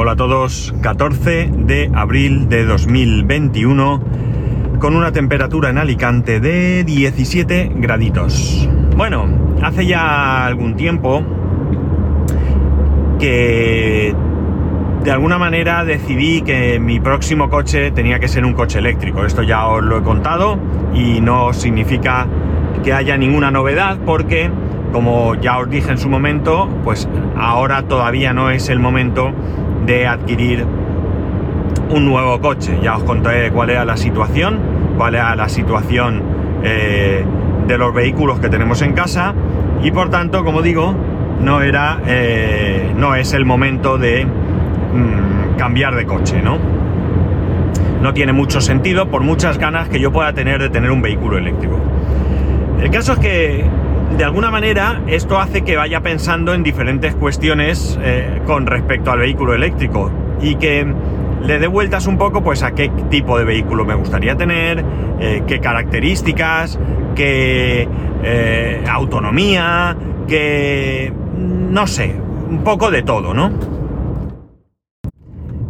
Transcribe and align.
Hola 0.00 0.12
a 0.12 0.16
todos, 0.16 0.72
14 0.80 1.50
de 1.52 1.90
abril 1.92 2.48
de 2.48 2.64
2021 2.64 4.00
con 4.78 4.94
una 4.94 5.10
temperatura 5.10 5.70
en 5.70 5.78
Alicante 5.78 6.38
de 6.38 6.84
17 6.84 7.72
graditos. 7.74 8.68
Bueno, 8.96 9.26
hace 9.60 9.86
ya 9.86 10.46
algún 10.46 10.76
tiempo 10.76 11.24
que 13.18 14.14
de 15.02 15.10
alguna 15.10 15.36
manera 15.36 15.84
decidí 15.84 16.42
que 16.42 16.78
mi 16.78 17.00
próximo 17.00 17.50
coche 17.50 17.90
tenía 17.90 18.20
que 18.20 18.28
ser 18.28 18.44
un 18.44 18.52
coche 18.52 18.78
eléctrico. 18.78 19.24
Esto 19.24 19.42
ya 19.42 19.66
os 19.66 19.82
lo 19.82 19.98
he 19.98 20.02
contado 20.02 20.60
y 20.94 21.20
no 21.20 21.52
significa 21.52 22.28
que 22.84 22.92
haya 22.92 23.16
ninguna 23.16 23.50
novedad 23.50 23.98
porque 24.06 24.48
como 24.92 25.34
ya 25.34 25.58
os 25.58 25.68
dije 25.68 25.90
en 25.90 25.98
su 25.98 26.08
momento, 26.08 26.68
pues 26.84 27.08
ahora 27.36 27.82
todavía 27.82 28.32
no 28.32 28.50
es 28.50 28.68
el 28.68 28.78
momento 28.78 29.34
de 29.88 30.06
adquirir 30.06 30.66
un 31.88 32.04
nuevo 32.04 32.38
coche. 32.40 32.78
Ya 32.82 32.96
os 32.96 33.04
conté 33.04 33.50
cuál 33.50 33.70
era 33.70 33.86
la 33.86 33.96
situación, 33.96 34.60
cuál 34.98 35.14
era 35.14 35.34
la 35.34 35.48
situación 35.48 36.22
eh, 36.62 37.24
de 37.66 37.78
los 37.78 37.94
vehículos 37.94 38.38
que 38.38 38.50
tenemos 38.50 38.82
en 38.82 38.92
casa 38.92 39.34
y 39.82 39.90
por 39.90 40.10
tanto, 40.10 40.44
como 40.44 40.60
digo, 40.60 40.94
no 41.40 41.62
era, 41.62 42.00
eh, 42.06 42.92
no 42.96 43.14
es 43.14 43.32
el 43.32 43.46
momento 43.46 43.96
de 43.96 44.26
mm, 44.26 45.56
cambiar 45.56 45.94
de 45.96 46.04
coche, 46.04 46.42
¿no? 46.42 46.58
No 48.02 48.12
tiene 48.12 48.34
mucho 48.34 48.60
sentido 48.60 49.08
por 49.08 49.22
muchas 49.22 49.56
ganas 49.56 49.88
que 49.88 50.00
yo 50.00 50.12
pueda 50.12 50.34
tener 50.34 50.60
de 50.60 50.68
tener 50.68 50.90
un 50.90 51.00
vehículo 51.00 51.38
eléctrico. 51.38 51.80
El 52.82 52.90
caso 52.90 53.14
es 53.14 53.18
que 53.20 53.64
de 54.16 54.24
alguna 54.24 54.50
manera 54.50 55.02
esto 55.06 55.38
hace 55.38 55.62
que 55.62 55.76
vaya 55.76 56.00
pensando 56.00 56.54
en 56.54 56.62
diferentes 56.62 57.14
cuestiones 57.14 57.98
eh, 58.02 58.40
con 58.46 58.66
respecto 58.66 59.10
al 59.10 59.20
vehículo 59.20 59.54
eléctrico 59.54 60.10
y 60.40 60.56
que 60.56 60.86
le 61.42 61.58
dé 61.58 61.66
vueltas 61.66 62.06
un 62.06 62.18
poco 62.18 62.42
pues 62.42 62.62
a 62.62 62.72
qué 62.72 62.90
tipo 63.10 63.38
de 63.38 63.44
vehículo 63.44 63.84
me 63.84 63.94
gustaría 63.94 64.36
tener, 64.36 64.84
eh, 65.20 65.42
qué 65.46 65.60
características, 65.60 66.78
qué 67.14 67.88
eh, 68.24 68.84
autonomía, 68.88 69.96
qué... 70.26 71.12
no 71.36 71.86
sé, 71.86 72.14
un 72.48 72.64
poco 72.64 72.90
de 72.90 73.02
todo, 73.02 73.34
¿no? 73.34 73.52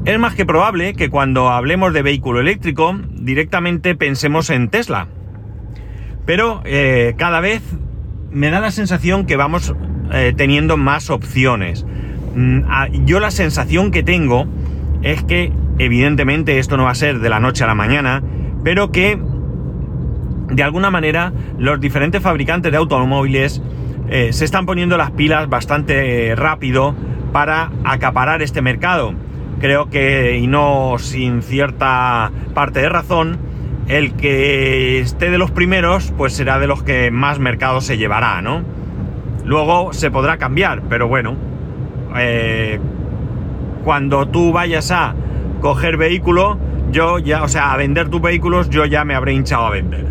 Es 0.07 0.19
más 0.19 0.35
que 0.35 0.47
probable 0.47 0.95
que 0.95 1.11
cuando 1.11 1.51
hablemos 1.51 1.93
de 1.93 2.01
vehículo 2.01 2.41
eléctrico 2.41 2.99
directamente 3.13 3.95
pensemos 3.95 4.49
en 4.49 4.71
Tesla. 4.71 5.09
Pero 6.25 6.63
cada 7.17 7.41
vez 7.41 7.63
me 8.31 8.51
da 8.51 8.61
la 8.61 8.71
sensación 8.71 9.27
que 9.27 9.37
vamos 9.37 9.75
eh, 10.13 10.33
teniendo 10.37 10.77
más 10.77 11.11
opciones. 11.11 11.85
Mm, 12.35 12.63
yo 13.05 13.21
la 13.21 13.31
sensación 13.31 13.91
que 13.91 14.03
tengo 14.03 14.47
es 15.03 15.23
que 15.23 15.53
evidentemente 15.79 16.59
esto 16.59 16.77
no 16.77 16.85
va 16.85 16.91
a 16.91 16.95
ser 16.95 17.21
de 17.21 17.29
la 17.29 17.41
noche 17.41 17.65
a 17.65 17.67
la 17.67 17.75
mañana, 17.75 18.23
pero 18.65 18.91
que 18.91 19.19
de 20.51 20.63
alguna 20.63 20.91
manera 20.91 21.33
los 21.59 21.81
diferentes 21.81 22.23
fabricantes 22.23 22.73
de 22.73 22.79
automóviles 22.79 23.63
eh, 24.09 24.33
se 24.33 24.45
están 24.45 24.67
poniendo 24.67 24.97
las 24.97 25.11
pilas 25.11 25.49
bastante 25.49 26.35
rápido 26.35 26.95
para 27.33 27.71
acaparar 27.85 28.43
este 28.43 28.63
mercado. 28.63 29.13
Creo 29.61 29.91
que, 29.91 30.39
y 30.39 30.47
no 30.47 30.97
sin 30.99 31.43
cierta 31.43 32.31
parte 32.55 32.81
de 32.81 32.89
razón, 32.89 33.39
el 33.89 34.15
que 34.15 35.01
esté 35.01 35.31
de 35.31 35.39
los 35.39 35.51
primeros, 35.51 36.13
pues 36.17 36.35
será 36.35 36.59
de 36.59 36.67
los 36.67 36.83
que 36.83 37.11
más 37.11 37.39
mercado 37.39 37.81
se 37.81 37.97
llevará, 37.97 38.41
¿no? 38.43 38.63
Luego 39.45 39.95
se 39.95 40.11
podrá 40.11 40.37
cambiar, 40.37 40.83
pero 40.91 41.09
bueno, 41.09 41.35
eh, 42.17 42.79
cuando 43.85 44.29
tú 44.29 44.53
vayas 44.53 44.91
a 44.91 45.15
coger 45.63 45.97
vehículo, 45.97 46.59
yo 46.93 47.19
ya, 47.19 47.43
o 47.43 47.49
sea, 47.49 47.73
a 47.73 47.77
vender 47.79 48.11
tus 48.11 48.21
vehículos, 48.21 48.69
yo 48.69 48.85
ya 48.85 49.05
me 49.05 49.15
habré 49.15 49.33
hinchado 49.33 49.67
a 49.67 49.71
vender. 49.71 50.05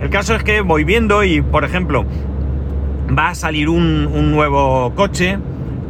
El 0.00 0.10
caso 0.10 0.34
es 0.34 0.42
que 0.42 0.60
voy 0.60 0.82
viendo 0.82 1.22
y, 1.22 1.40
por 1.40 1.64
ejemplo, 1.64 2.04
va 3.16 3.28
a 3.28 3.34
salir 3.36 3.68
un, 3.68 4.32
nuevo 4.32 4.92
coche, 4.96 5.38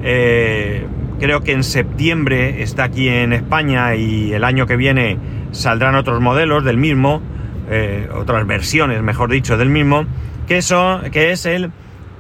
eh, 0.03 0.87
creo 1.19 1.41
que 1.41 1.53
en 1.53 1.65
septiembre 1.65 2.63
está 2.63 2.85
aquí 2.85 3.09
en 3.09 3.33
España 3.33 3.95
y 3.95 4.33
el 4.33 4.45
año 4.45 4.67
que 4.67 4.77
viene 4.77 5.17
saldrán 5.55 5.95
otros 5.95 6.21
modelos 6.21 6.65
del 6.65 6.77
mismo, 6.77 7.23
eh, 7.71 8.09
otras 8.15 8.47
versiones, 8.47 9.03
mejor 9.03 9.31
dicho, 9.31 9.57
del 9.57 9.71
mismo, 9.71 10.05
que, 10.47 10.63
son, 10.63 11.11
que 11.11 11.33
es 11.33 11.47
el 11.47 11.71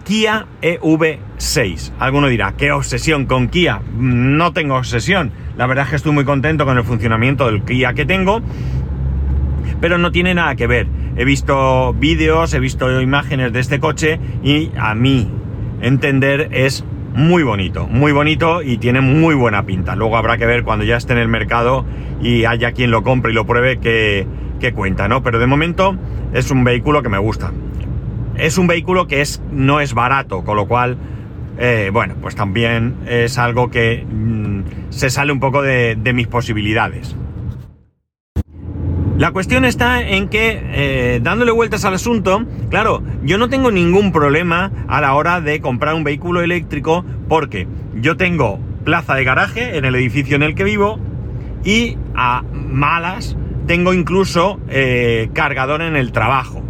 Kia 0.04 0.46
EV6. 0.62 1.92
Alguno 1.98 2.28
dirá, 2.28 2.52
¿qué 2.56 2.72
obsesión 2.72 3.26
con 3.26 3.48
Kia? 3.48 3.80
No 3.96 4.52
tengo 4.52 4.76
obsesión. 4.76 5.32
La 5.56 5.66
verdad 5.66 5.84
es 5.84 5.90
que 5.90 5.96
estoy 5.96 6.12
muy 6.12 6.24
contento 6.24 6.66
con 6.66 6.76
el 6.76 6.84
funcionamiento 6.84 7.46
del 7.46 7.62
Kia 7.62 7.94
que 7.94 8.04
tengo, 8.04 8.40
pero 9.80 9.98
no 9.98 10.12
tiene 10.12 10.34
nada 10.34 10.56
que 10.56 10.66
ver. 10.66 10.86
He 11.16 11.24
visto 11.24 11.94
vídeos, 11.94 12.52
he 12.54 12.60
visto 12.60 13.00
imágenes 13.00 13.52
de 13.52 13.60
este 13.60 13.80
coche 13.80 14.18
y 14.42 14.70
a 14.76 14.94
mí 14.94 15.30
entender 15.80 16.48
es 16.52 16.84
muy 17.14 17.44
bonito, 17.44 17.86
muy 17.86 18.12
bonito 18.12 18.62
y 18.62 18.78
tiene 18.78 19.00
muy 19.00 19.34
buena 19.34 19.64
pinta. 19.64 19.94
Luego 19.94 20.16
habrá 20.16 20.36
que 20.36 20.46
ver 20.46 20.64
cuando 20.64 20.84
ya 20.84 20.96
esté 20.96 21.12
en 21.12 21.20
el 21.20 21.28
mercado 21.28 21.84
y 22.20 22.44
haya 22.44 22.72
quien 22.72 22.90
lo 22.90 23.02
compre 23.02 23.30
y 23.30 23.34
lo 23.34 23.46
pruebe 23.46 23.78
que, 23.78 24.26
cuenta, 24.74 25.08
¿no? 25.08 25.22
Pero 25.22 25.38
de 25.38 25.46
momento 25.46 25.94
es 26.32 26.50
un 26.50 26.64
vehículo 26.64 27.02
que 27.02 27.10
me 27.10 27.18
gusta. 27.18 27.52
Es 28.36 28.56
un 28.56 28.66
vehículo 28.66 29.06
que 29.06 29.20
es, 29.20 29.42
no 29.52 29.80
es 29.80 29.92
barato, 29.92 30.42
con 30.42 30.56
lo 30.56 30.66
cual, 30.66 30.96
eh, 31.58 31.90
bueno, 31.92 32.14
pues 32.20 32.34
también 32.34 32.96
es 33.06 33.36
algo 33.36 33.70
que 33.70 34.06
mm, 34.10 34.90
se 34.90 35.10
sale 35.10 35.32
un 35.32 35.40
poco 35.40 35.60
de 35.60 36.12
mis 36.14 36.26
posibilidades. 36.26 37.14
La 39.16 39.30
cuestión 39.30 39.64
está 39.64 40.02
en 40.02 40.28
que, 40.28 40.60
eh, 40.60 41.20
dándole 41.22 41.52
vueltas 41.52 41.84
al 41.84 41.94
asunto, 41.94 42.44
claro, 42.68 43.00
yo 43.22 43.38
no 43.38 43.48
tengo 43.48 43.70
ningún 43.70 44.10
problema 44.10 44.72
a 44.88 45.00
la 45.00 45.14
hora 45.14 45.40
de 45.40 45.60
comprar 45.60 45.94
un 45.94 46.02
vehículo 46.02 46.42
eléctrico 46.42 47.04
porque 47.28 47.68
yo 47.94 48.16
tengo 48.16 48.58
plaza 48.82 49.14
de 49.14 49.22
garaje 49.22 49.76
en 49.76 49.84
el 49.84 49.94
edificio 49.94 50.34
en 50.34 50.42
el 50.42 50.56
que 50.56 50.64
vivo 50.64 50.98
y 51.62 51.96
a 52.16 52.42
malas 52.52 53.36
tengo 53.68 53.94
incluso 53.94 54.58
eh, 54.68 55.30
cargador 55.32 55.82
en 55.82 55.94
el 55.94 56.10
trabajo. 56.10 56.64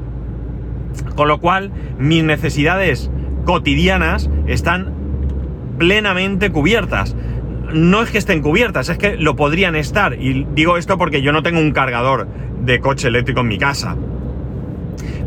Con 1.16 1.28
lo 1.28 1.40
cual, 1.40 1.72
mis 1.98 2.24
necesidades 2.24 3.10
cotidianas 3.46 4.28
están 4.46 4.92
plenamente 5.78 6.50
cubiertas 6.50 7.16
no 7.74 8.02
es 8.02 8.10
que 8.10 8.18
estén 8.18 8.40
cubiertas, 8.40 8.88
es 8.88 8.98
que 8.98 9.16
lo 9.16 9.36
podrían 9.36 9.76
estar. 9.76 10.14
Y 10.14 10.46
digo 10.54 10.76
esto 10.76 10.96
porque 10.96 11.22
yo 11.22 11.32
no 11.32 11.42
tengo 11.42 11.60
un 11.60 11.72
cargador 11.72 12.26
de 12.60 12.80
coche 12.80 13.08
eléctrico 13.08 13.40
en 13.40 13.48
mi 13.48 13.58
casa. 13.58 13.96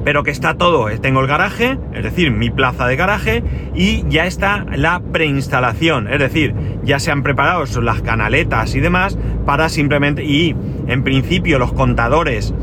Pero 0.03 0.23
que 0.23 0.31
está 0.31 0.53
todo, 0.53 0.87
tengo 1.01 1.19
el 1.19 1.27
garaje, 1.27 1.77
es 1.93 2.03
decir, 2.03 2.31
mi 2.31 2.49
plaza 2.49 2.87
de 2.87 2.95
garaje, 2.95 3.43
y 3.75 4.05
ya 4.07 4.25
está 4.25 4.65
la 4.73 5.01
preinstalación, 5.01 6.07
es 6.07 6.19
decir, 6.19 6.55
ya 6.83 6.99
se 6.99 7.11
han 7.11 7.23
preparado 7.23 7.65
las 7.81 8.01
canaletas 8.01 8.73
y 8.75 8.79
demás 8.79 9.17
para 9.45 9.67
simplemente, 9.67 10.23
y 10.23 10.55
en 10.87 11.03
principio 11.03 11.59
los 11.59 11.73
contadores 11.73 12.53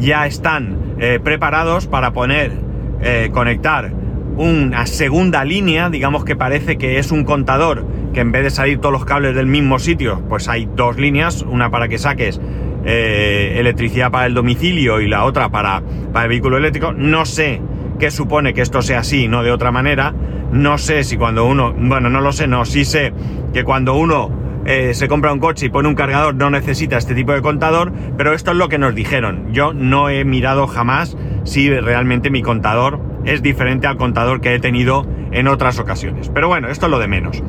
ya 0.00 0.26
están 0.26 0.96
eh, 0.98 1.20
preparados 1.22 1.86
para 1.86 2.12
poner, 2.12 2.52
eh, 3.02 3.30
conectar 3.32 3.92
una 4.36 4.86
segunda 4.86 5.44
línea, 5.44 5.90
digamos 5.90 6.24
que 6.24 6.36
parece 6.36 6.78
que 6.78 6.98
es 6.98 7.12
un 7.12 7.24
contador 7.24 7.86
que 8.12 8.20
en 8.20 8.32
vez 8.32 8.42
de 8.42 8.50
salir 8.50 8.78
todos 8.78 8.92
los 8.92 9.04
cables 9.04 9.34
del 9.34 9.46
mismo 9.46 9.78
sitio, 9.78 10.22
pues 10.28 10.48
hay 10.48 10.68
dos 10.74 10.96
líneas, 10.98 11.42
una 11.42 11.70
para 11.70 11.88
que 11.88 11.98
saques 11.98 12.40
eh, 12.84 13.56
electricidad 13.58 14.10
para 14.10 14.26
el 14.26 14.34
domicilio 14.34 15.00
y 15.00 15.08
la 15.08 15.24
otra 15.24 15.50
para, 15.50 15.82
para 16.12 16.24
el 16.24 16.28
vehículo 16.30 16.56
eléctrico. 16.56 16.92
No 16.92 17.24
sé 17.24 17.60
qué 17.98 18.10
supone 18.10 18.54
que 18.54 18.62
esto 18.62 18.82
sea 18.82 19.00
así, 19.00 19.28
no 19.28 19.42
de 19.42 19.52
otra 19.52 19.70
manera. 19.70 20.14
No 20.52 20.78
sé 20.78 21.04
si 21.04 21.16
cuando 21.16 21.44
uno, 21.44 21.72
bueno, 21.76 22.10
no 22.10 22.20
lo 22.20 22.32
sé, 22.32 22.46
no, 22.46 22.64
sí 22.64 22.84
sé 22.84 23.12
que 23.52 23.62
cuando 23.62 23.94
uno 23.94 24.30
eh, 24.64 24.94
se 24.94 25.08
compra 25.08 25.32
un 25.32 25.38
coche 25.38 25.66
y 25.66 25.68
pone 25.68 25.88
un 25.88 25.94
cargador 25.94 26.34
no 26.34 26.50
necesita 26.50 26.98
este 26.98 27.14
tipo 27.14 27.32
de 27.32 27.42
contador, 27.42 27.92
pero 28.16 28.34
esto 28.34 28.50
es 28.50 28.56
lo 28.56 28.68
que 28.68 28.78
nos 28.78 28.94
dijeron. 28.94 29.52
Yo 29.52 29.72
no 29.72 30.08
he 30.08 30.24
mirado 30.24 30.66
jamás 30.66 31.16
si 31.44 31.70
realmente 31.70 32.30
mi 32.30 32.42
contador 32.42 33.00
es 33.24 33.42
diferente 33.42 33.86
al 33.86 33.96
contador 33.96 34.40
que 34.40 34.54
he 34.54 34.60
tenido 34.60 35.06
en 35.32 35.48
otras 35.48 35.78
ocasiones. 35.78 36.30
Pero 36.32 36.48
bueno, 36.48 36.68
esto 36.68 36.86
es 36.86 36.90
lo 36.90 36.98
de 36.98 37.08
menos. 37.08 37.42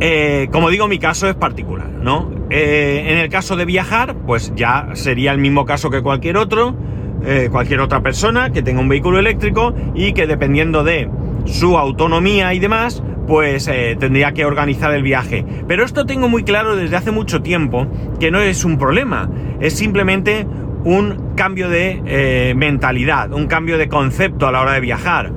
Eh, 0.00 0.48
como 0.52 0.70
digo, 0.70 0.86
mi 0.86 0.98
caso 0.98 1.28
es 1.28 1.34
particular, 1.34 1.88
¿no? 1.88 2.30
Eh, 2.50 3.06
en 3.08 3.18
el 3.18 3.28
caso 3.28 3.56
de 3.56 3.64
viajar, 3.64 4.14
pues 4.26 4.52
ya 4.54 4.90
sería 4.92 5.32
el 5.32 5.38
mismo 5.38 5.64
caso 5.64 5.90
que 5.90 6.02
cualquier 6.02 6.36
otro, 6.36 6.76
eh, 7.24 7.48
cualquier 7.50 7.80
otra 7.80 8.00
persona 8.00 8.52
que 8.52 8.62
tenga 8.62 8.80
un 8.80 8.88
vehículo 8.88 9.18
eléctrico 9.18 9.74
y 9.94 10.12
que 10.12 10.26
dependiendo 10.26 10.84
de 10.84 11.10
su 11.46 11.76
autonomía 11.76 12.54
y 12.54 12.60
demás, 12.60 13.02
pues 13.26 13.70
tendría 13.98 14.32
que 14.32 14.46
organizar 14.46 14.94
el 14.94 15.02
viaje. 15.02 15.44
Pero 15.66 15.84
esto 15.84 16.06
tengo 16.06 16.30
muy 16.30 16.44
claro 16.44 16.76
desde 16.76 16.96
hace 16.96 17.10
mucho 17.10 17.42
tiempo 17.42 17.86
que 18.18 18.30
no 18.30 18.40
es 18.40 18.64
un 18.64 18.78
problema, 18.78 19.28
es 19.60 19.74
simplemente 19.74 20.46
un 20.84 21.34
cambio 21.36 21.68
de 21.68 22.54
mentalidad, 22.56 23.32
un 23.32 23.46
cambio 23.46 23.78
de 23.78 23.88
concepto 23.88 24.46
a 24.46 24.52
la 24.52 24.60
hora 24.60 24.72
de 24.72 24.80
viajar. 24.80 25.32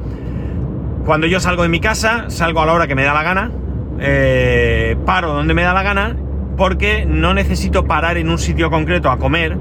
Cuando 1.06 1.26
yo 1.26 1.40
salgo 1.40 1.64
de 1.64 1.70
mi 1.70 1.80
casa, 1.80 2.30
salgo 2.30 2.62
a 2.62 2.66
la 2.66 2.74
hora 2.74 2.88
que 2.88 2.96
me 2.96 3.04
da 3.04 3.14
la 3.14 3.24
gana, 3.24 3.52
eh, 4.00 4.96
paro 5.06 5.34
donde 5.34 5.54
me 5.54 5.64
da 5.64 5.74
la 5.74 5.84
gana 5.84 6.16
porque 6.58 7.06
no 7.06 7.34
necesito 7.34 7.86
parar 7.86 8.18
en 8.18 8.30
un 8.30 8.38
sitio 8.38 8.70
concreto 8.70 9.10
a 9.10 9.18
comer, 9.18 9.58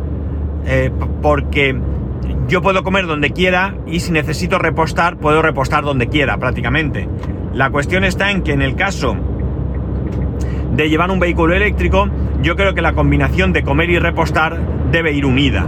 eh, 0.67 0.91
porque 1.23 1.79
yo 2.47 2.61
puedo 2.61 2.83
comer 2.83 3.07
donde 3.07 3.31
quiera 3.31 3.75
y 3.87 4.01
si 4.01 4.13
necesito 4.13 4.59
repostar, 4.59 5.17
puedo 5.17 5.41
repostar 5.41 5.83
donde 5.83 6.09
quiera 6.09 6.37
prácticamente. 6.39 7.09
La 7.55 7.71
cuestión 7.71 8.05
está 8.05 8.31
en 8.31 8.43
que 8.43 8.53
en 8.53 8.63
el 8.63 8.77
caso 8.77 9.17
de 10.73 10.89
llevar 10.89 11.11
un 11.11 11.21
vehículo 11.21 11.55
eléctrico, 11.55 12.09
yo 12.43 12.57
creo 12.57 12.75
que 12.75 12.83
la 12.83 12.95
combinación 12.95 13.53
de 13.53 13.63
comer 13.63 13.91
y 13.91 13.99
repostar 13.99 14.59
debe 14.91 15.13
ir 15.13 15.27
unida. 15.27 15.67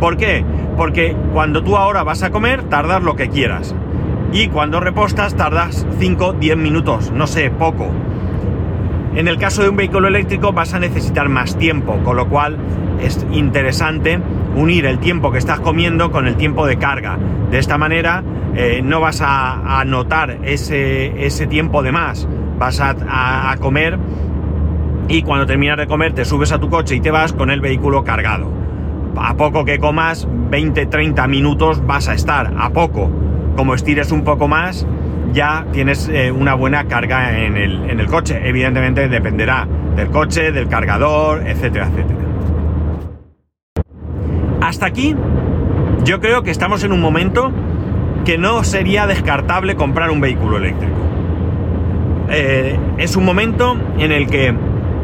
¿Por 0.00 0.16
qué? 0.16 0.44
Porque 0.76 1.16
cuando 1.32 1.62
tú 1.62 1.76
ahora 1.76 2.02
vas 2.02 2.22
a 2.22 2.30
comer, 2.30 2.64
tardas 2.64 3.02
lo 3.02 3.16
que 3.16 3.28
quieras. 3.28 3.74
Y 4.32 4.48
cuando 4.48 4.80
repostas, 4.80 5.36
tardas 5.36 5.86
5, 5.98 6.34
10 6.34 6.56
minutos, 6.56 7.12
no 7.12 7.26
sé, 7.26 7.50
poco. 7.50 7.90
En 9.14 9.28
el 9.28 9.38
caso 9.38 9.62
de 9.62 9.68
un 9.68 9.76
vehículo 9.76 10.08
eléctrico 10.08 10.52
vas 10.52 10.74
a 10.74 10.80
necesitar 10.80 11.28
más 11.28 11.56
tiempo, 11.56 12.00
con 12.02 12.16
lo 12.16 12.28
cual 12.28 12.58
es 13.00 13.24
interesante 13.32 14.18
unir 14.56 14.86
el 14.86 14.98
tiempo 14.98 15.30
que 15.30 15.38
estás 15.38 15.60
comiendo 15.60 16.10
con 16.10 16.26
el 16.26 16.36
tiempo 16.36 16.66
de 16.66 16.78
carga. 16.78 17.16
De 17.50 17.58
esta 17.58 17.78
manera 17.78 18.24
eh, 18.56 18.80
no 18.82 19.00
vas 19.00 19.20
a, 19.22 19.84
notar 19.86 20.38
ese, 20.42 21.26
ese, 21.26 21.46
tiempo 21.46 21.82
de 21.82 21.92
más. 21.92 22.26
Vas 22.58 22.80
a, 22.80 23.52
a 23.52 23.56
comer 23.58 23.98
y 25.08 25.22
cuando 25.22 25.46
terminas 25.46 25.76
de 25.76 25.86
comer 25.86 26.12
te 26.12 26.24
subes 26.24 26.52
a 26.52 26.58
tu 26.58 26.70
coche 26.70 26.96
y 26.96 27.00
te 27.00 27.10
vas 27.10 27.32
con 27.32 27.50
el 27.50 27.60
vehículo 27.60 28.04
cargado. 28.04 28.50
A 29.16 29.34
poco 29.34 29.64
que 29.64 29.78
comas, 29.78 30.26
20-30 30.50 31.28
minutos 31.28 31.86
vas 31.86 32.08
a 32.08 32.14
estar, 32.14 32.52
a 32.58 32.70
poco. 32.70 33.10
Como 33.56 33.74
estires 33.74 34.10
un 34.10 34.24
poco 34.24 34.48
más, 34.48 34.86
ya 35.32 35.66
tienes 35.72 36.08
eh, 36.08 36.32
una 36.32 36.54
buena 36.54 36.84
carga 36.84 37.38
en 37.44 37.56
el, 37.56 38.06
coche. 38.06 38.40
Evidentemente 38.44 39.08
dependerá 39.08 39.66
del 39.96 40.08
coche, 40.08 40.52
del 40.52 40.68
cargador, 40.68 41.46
etcétera, 41.46 41.88
etcétera. 41.88 42.18
Hasta 44.60 44.86
aquí, 44.86 45.14
yo 46.04 46.20
creo 46.20 46.42
que 46.42 46.50
estamos 46.50 46.82
en 46.84 46.92
un 46.92 47.00
momento 47.00 47.52
que 48.24 48.38
no 48.38 48.64
sería 48.64 49.06
descartable 49.06 49.76
comprar 49.76 50.10
un 50.10 50.20
vehículo 50.20 50.56
eléctrico. 50.56 50.94
Eh, 52.30 52.78
es 52.96 53.16
un 53.16 53.24
momento 53.24 53.76
en 53.98 54.10
el 54.10 54.26
que, 54.28 54.54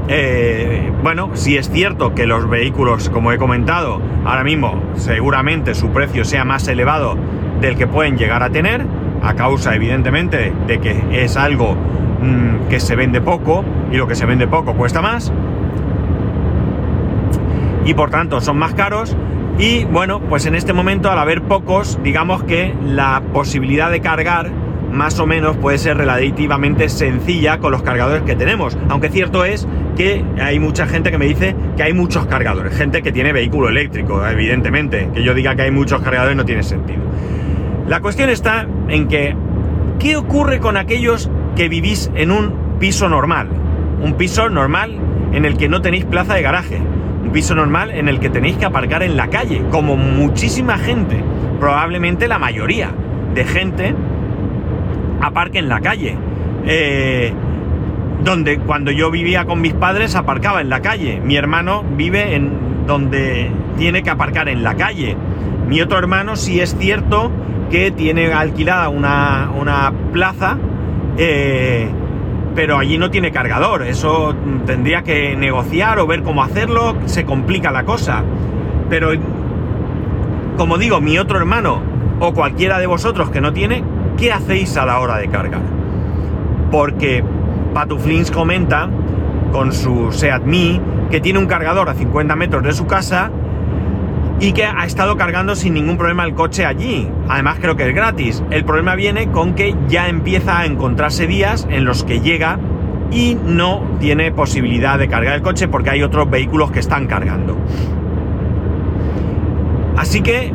eh, 0.08 0.92
bueno, 1.02 1.30
si 1.34 1.56
es 1.56 1.70
cierto 1.70 2.14
que 2.14 2.26
los 2.26 2.48
vehículos, 2.48 3.10
como 3.10 3.32
he 3.32 3.38
comentado, 3.38 4.00
ahora 4.24 4.44
mismo 4.44 4.82
seguramente 4.94 5.74
su 5.74 5.90
precio 5.90 6.24
sea 6.24 6.44
más 6.44 6.66
elevado 6.68 7.16
del 7.60 7.76
que 7.76 7.86
pueden 7.86 8.16
llegar 8.16 8.42
a 8.42 8.50
tener, 8.50 8.84
a 9.22 9.34
causa 9.34 9.74
evidentemente 9.74 10.52
de 10.66 10.80
que 10.80 11.24
es 11.24 11.36
algo 11.36 11.74
mm, 11.74 12.68
que 12.68 12.80
se 12.80 12.96
vende 12.96 13.20
poco 13.20 13.64
y 13.92 13.96
lo 13.96 14.06
que 14.06 14.14
se 14.14 14.26
vende 14.26 14.46
poco 14.46 14.74
cuesta 14.74 15.02
más 15.02 15.32
y 17.84 17.94
por 17.94 18.10
tanto 18.10 18.40
son 18.40 18.58
más 18.58 18.74
caros 18.74 19.16
y 19.58 19.84
bueno 19.84 20.20
pues 20.20 20.46
en 20.46 20.54
este 20.54 20.72
momento 20.72 21.10
al 21.10 21.18
haber 21.18 21.42
pocos 21.42 21.98
digamos 22.02 22.44
que 22.44 22.74
la 22.82 23.22
posibilidad 23.32 23.90
de 23.90 24.00
cargar 24.00 24.50
más 24.90 25.18
o 25.18 25.26
menos 25.26 25.56
puede 25.56 25.78
ser 25.78 25.96
relativamente 25.96 26.88
sencilla 26.88 27.58
con 27.58 27.72
los 27.72 27.82
cargadores 27.82 28.22
que 28.22 28.36
tenemos. 28.36 28.76
Aunque 28.88 29.08
cierto 29.08 29.44
es 29.44 29.66
que 29.96 30.24
hay 30.40 30.58
mucha 30.58 30.86
gente 30.86 31.10
que 31.10 31.18
me 31.18 31.26
dice 31.26 31.54
que 31.76 31.82
hay 31.82 31.92
muchos 31.92 32.26
cargadores 32.26 32.74
gente 32.76 33.02
que 33.02 33.12
tiene 33.12 33.32
vehículo 33.32 33.68
eléctrico 33.68 34.26
evidentemente 34.26 35.10
que 35.14 35.22
yo 35.22 35.34
diga 35.34 35.54
que 35.54 35.62
hay 35.62 35.70
muchos 35.70 36.00
cargadores 36.02 36.36
no 36.36 36.44
tiene 36.44 36.62
sentido 36.62 37.00
la 37.90 37.98
cuestión 37.98 38.30
está 38.30 38.68
en 38.88 39.08
que, 39.08 39.34
¿qué 39.98 40.16
ocurre 40.16 40.60
con 40.60 40.76
aquellos 40.76 41.28
que 41.56 41.68
vivís 41.68 42.08
en 42.14 42.30
un 42.30 42.78
piso 42.78 43.08
normal? 43.08 43.48
Un 44.00 44.14
piso 44.14 44.48
normal 44.48 44.96
en 45.32 45.44
el 45.44 45.56
que 45.56 45.68
no 45.68 45.82
tenéis 45.82 46.04
plaza 46.04 46.34
de 46.34 46.42
garaje. 46.42 46.76
Un 46.76 47.30
piso 47.32 47.56
normal 47.56 47.90
en 47.90 48.08
el 48.08 48.20
que 48.20 48.30
tenéis 48.30 48.56
que 48.58 48.64
aparcar 48.64 49.02
en 49.02 49.16
la 49.16 49.26
calle, 49.26 49.64
como 49.72 49.96
muchísima 49.96 50.78
gente, 50.78 51.20
probablemente 51.58 52.28
la 52.28 52.38
mayoría 52.38 52.92
de 53.34 53.44
gente 53.44 53.92
aparque 55.20 55.58
en 55.58 55.68
la 55.68 55.80
calle. 55.80 56.16
Eh, 56.66 57.32
donde 58.24 58.58
cuando 58.58 58.90
yo 58.90 59.10
vivía 59.10 59.44
con 59.44 59.60
mis 59.60 59.72
padres 59.72 60.14
aparcaba 60.14 60.60
en 60.60 60.68
la 60.68 60.80
calle. 60.80 61.20
Mi 61.20 61.36
hermano 61.36 61.84
vive 61.96 62.34
en 62.34 62.86
donde 62.86 63.50
tiene 63.78 64.02
que 64.02 64.10
aparcar 64.10 64.48
en 64.48 64.62
la 64.62 64.74
calle. 64.74 65.16
Mi 65.68 65.80
otro 65.80 65.98
hermano, 65.98 66.36
si 66.36 66.60
es 66.60 66.76
cierto 66.78 67.30
que 67.70 67.90
tiene 67.90 68.32
alquilada 68.32 68.88
una, 68.88 69.92
plaza, 70.12 70.58
eh, 71.16 71.88
pero 72.54 72.78
allí 72.78 72.98
no 72.98 73.10
tiene 73.10 73.30
cargador. 73.30 73.82
Eso 73.82 74.34
tendría 74.66 75.02
que 75.02 75.36
negociar 75.36 75.98
o 75.98 76.06
ver 76.06 76.22
cómo 76.22 76.42
hacerlo, 76.42 76.96
se 77.06 77.24
complica 77.24 77.70
la 77.70 77.84
cosa. 77.84 78.22
Pero, 78.88 79.12
como 80.56 80.76
digo, 80.76 81.00
mi 81.00 81.18
otro 81.18 81.38
hermano 81.38 81.80
o 82.18 82.34
cualquiera 82.34 82.78
de 82.78 82.86
vosotros 82.86 83.30
que 83.30 83.40
no 83.40 83.52
tiene, 83.52 83.84
¿qué 84.18 84.32
hacéis 84.32 84.76
a 84.76 84.84
la 84.84 84.98
hora 84.98 85.16
de 85.16 85.28
cargar? 85.28 85.62
Porque 86.70 87.24
Patuflins 87.74 88.30
comenta 88.30 88.88
con 89.52 89.72
su 89.72 90.12
Seat 90.12 90.42
Me 90.44 90.80
que 91.10 91.20
tiene 91.20 91.38
un 91.38 91.46
cargador 91.46 91.88
a 91.88 91.94
50 91.94 92.36
metros 92.36 92.62
de 92.62 92.72
su 92.72 92.86
casa 92.86 93.30
y 94.38 94.52
que 94.52 94.64
ha 94.64 94.86
estado 94.86 95.16
cargando 95.16 95.54
sin 95.54 95.74
ningún 95.74 95.98
problema 95.98 96.24
el 96.24 96.34
coche 96.34 96.64
allí. 96.64 97.08
Además 97.28 97.58
creo 97.60 97.76
que 97.76 97.88
es 97.88 97.94
gratis. 97.94 98.42
El 98.50 98.64
problema 98.64 98.94
viene 98.94 99.30
con 99.30 99.54
que 99.54 99.74
ya 99.88 100.08
empieza 100.08 100.60
a 100.60 100.66
encontrarse 100.66 101.26
días 101.26 101.66
en 101.70 101.84
los 101.84 102.04
que 102.04 102.20
llega 102.20 102.58
y 103.10 103.36
no 103.44 103.82
tiene 103.98 104.32
posibilidad 104.32 104.98
de 104.98 105.08
cargar 105.08 105.34
el 105.34 105.42
coche 105.42 105.68
porque 105.68 105.90
hay 105.90 106.02
otros 106.02 106.30
vehículos 106.30 106.70
que 106.70 106.78
están 106.78 107.06
cargando. 107.06 107.56
Así 109.96 110.22
que 110.22 110.52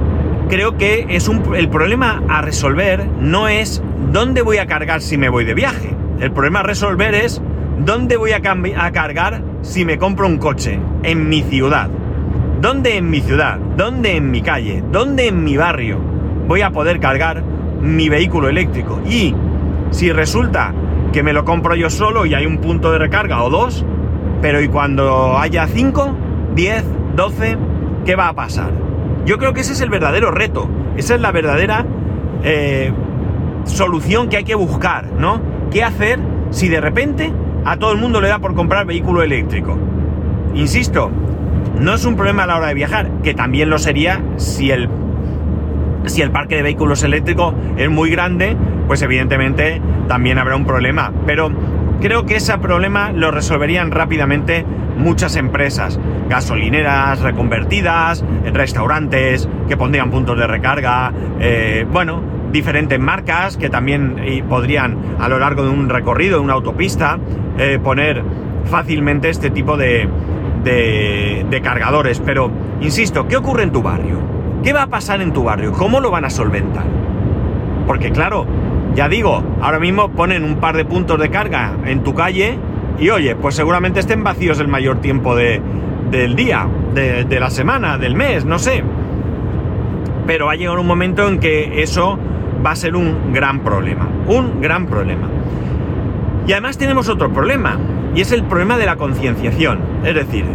creo 0.50 0.78
que 0.78 1.06
es 1.10 1.28
un, 1.28 1.56
el 1.56 1.70
problema 1.70 2.24
a 2.28 2.42
resolver 2.42 3.08
no 3.20 3.48
es 3.48 3.84
dónde 4.12 4.42
voy 4.42 4.58
a 4.58 4.66
cargar 4.66 5.02
si 5.02 5.18
me 5.18 5.30
voy 5.30 5.46
de 5.46 5.54
viaje. 5.54 6.05
El 6.20 6.32
problema 6.32 6.62
a 6.62 6.64
resolver 6.64 7.14
es 7.14 7.42
dónde 7.80 8.16
voy 8.16 8.32
a, 8.32 8.42
cargar 8.42 9.42
si 9.62 9.84
me 9.84 9.98
compro 9.98 10.28
un 10.28 10.38
coche 10.38 10.80
en 11.04 11.28
mi 11.28 11.44
ciudad. 11.44 11.90
¿Dónde 12.62 12.98
en 12.98 13.10
mi 13.10 13.20
ciudad? 13.20 13.60
¿Dónde 13.76 14.16
en 14.16 14.32
mi 14.32 14.42
calle? 14.42 14.82
¿Dónde 14.92 15.28
en 15.28 15.44
mi 15.44 15.58
barrio 15.58 16.00
voy 16.48 16.62
a 16.62 16.72
poder 16.72 17.00
cargar 17.00 17.44
mi 17.82 18.08
vehículo 18.08 18.48
eléctrico? 18.48 19.02
Y 19.08 19.36
si 19.92 20.12
resulta 20.12 20.74
que 21.12 21.22
me 21.22 21.34
lo 21.34 21.44
compro 21.44 21.76
yo 21.76 21.90
solo 21.90 22.26
y 22.26 22.34
hay 22.34 22.46
un 22.46 22.60
punto 22.60 22.92
de 22.92 22.98
recarga 22.98 23.44
o 23.44 23.50
dos, 23.50 23.86
pero 24.42 24.62
¿y 24.62 24.70
cuando 24.70 25.38
haya 25.38 25.68
cinco, 25.68 26.16
diez, 26.56 26.84
doce? 27.16 27.58
¿Qué 28.06 28.16
va 28.16 28.30
a 28.30 28.34
pasar? 28.34 28.72
Yo 29.26 29.38
creo 29.38 29.54
que 29.54 29.62
ese 29.62 29.74
es 29.74 29.82
el 29.82 29.90
verdadero 29.90 30.32
reto, 30.32 30.70
esa 30.96 31.16
es 31.16 31.22
la 31.22 31.32
verdadera 31.32 31.86
eh, 32.44 32.94
solución 33.66 34.30
que 34.30 34.38
hay 34.38 34.44
que 34.44 34.56
buscar, 34.56 35.08
¿no? 35.18 35.55
¿Qué 35.76 35.84
hacer 35.84 36.20
si 36.52 36.70
de 36.70 36.80
repente 36.80 37.34
a 37.66 37.76
todo 37.76 37.92
el 37.92 37.98
mundo 37.98 38.22
le 38.22 38.30
da 38.30 38.40
por 38.40 38.56
comprar 38.56 38.86
vehículo 38.86 39.24
eléctrico? 39.24 39.78
Insisto, 40.54 41.12
no 41.82 41.94
es 41.94 42.06
un 42.06 42.16
problema 42.16 42.44
a 42.44 42.48
la 42.48 42.56
hora 42.56 42.68
de 42.68 42.76
viajar, 42.76 43.10
que 43.24 43.34
también 43.34 43.70
lo 43.70 43.78
sería 43.78 44.22
si 44.38 44.72
el, 44.72 44.88
si 46.06 46.22
el 46.22 46.32
parque 46.32 46.56
de 46.56 46.62
vehículos 46.62 47.04
eléctricos 47.04 47.54
es 47.76 47.90
muy 47.90 48.10
grande, 48.10 48.56
pues 48.88 49.02
evidentemente 49.02 49.82
también 50.08 50.38
habrá 50.38 50.56
un 50.56 50.66
problema. 50.66 51.12
Pero 51.26 51.52
creo 52.00 52.26
que 52.26 52.38
ese 52.38 52.58
problema 52.58 53.12
lo 53.12 53.32
resolverían 53.32 53.92
rápidamente 53.92 54.66
muchas 54.98 55.36
empresas, 55.36 56.00
gasolineras 56.30 57.20
reconvertidas, 57.20 58.24
restaurantes 58.54 59.50
que 59.68 59.76
pondrían 59.76 60.10
puntos 60.10 60.38
de 60.40 60.48
recarga, 60.48 61.12
eh, 61.42 61.86
bueno, 61.92 62.22
diferentes 62.56 62.98
marcas 62.98 63.58
que 63.58 63.70
también 63.70 64.16
podrían 64.48 64.98
a 65.20 65.28
lo 65.28 65.40
largo 65.40 65.64
de 65.64 65.70
un 65.70 65.90
recorrido, 65.90 66.38
de 66.38 66.44
una 66.46 66.54
autopista, 66.54 67.20
eh, 67.58 67.80
poner 67.84 68.24
fácilmente 68.64 69.30
este 69.30 69.50
tipo 69.50 69.76
de, 69.76 70.08
de, 70.64 71.62
cargadores, 71.62 72.22
pero 72.26 72.50
insisto, 72.80 73.28
¿qué 73.28 73.36
ocurre 73.36 73.64
en 73.64 73.72
tu 73.72 73.82
barrio? 73.82 74.18
¿Qué 74.64 74.72
va 74.72 74.84
a 74.84 74.88
pasar 74.88 75.22
en 75.22 75.34
tu 75.34 75.44
barrio? 75.44 75.74
¿Cómo 75.74 76.00
lo 76.00 76.12
van 76.12 76.24
a 76.24 76.30
solventar? 76.30 76.86
Porque 77.86 78.12
claro, 78.12 78.46
ya 78.96 79.10
digo, 79.10 79.44
ahora 79.62 79.80
mismo 79.80 80.10
ponen 80.12 80.46
un 80.46 80.56
par 80.56 80.78
de 80.78 80.86
puntos 80.86 81.20
de 81.20 81.30
carga 81.30 81.74
en 81.86 82.04
tu 82.04 82.14
calle 82.14 82.58
y 82.98 83.10
oye, 83.10 83.36
pues 83.36 83.56
seguramente 83.56 84.00
estén 84.00 84.24
vacíos 84.24 84.60
el 84.60 84.70
mayor 84.70 85.02
tiempo 85.02 85.36
de, 85.36 85.62
del 86.10 86.38
día, 86.38 86.68
de, 86.94 87.26
de, 87.26 87.40
la 87.42 87.50
semana, 87.50 87.98
del 87.98 88.16
mes, 88.16 88.46
no 88.46 88.60
sé. 88.60 88.82
Pero 90.26 90.46
va 90.46 90.54
a 90.54 90.56
llegar 90.56 90.80
un 90.80 90.88
momento 90.88 91.28
en 91.28 91.40
que 91.40 91.84
eso 91.84 92.18
va 92.64 92.72
a 92.72 92.76
ser 92.76 92.96
un 92.96 93.34
gran 93.34 93.62
problema, 93.62 94.08
un 94.28 94.62
gran 94.62 94.86
problema. 94.86 95.30
Y 96.48 96.52
además 96.52 96.78
tenemos 96.78 97.10
otro 97.10 97.34
problema, 97.34 97.78
y 98.14 98.22
es 98.22 98.32
el 98.32 98.44
problema 98.44 98.78
de 98.78 98.86
la 98.86 98.96
concienciación. 98.96 99.80
Es 100.04 100.14
decir, 100.14 100.46